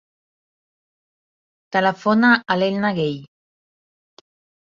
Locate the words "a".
2.53-2.57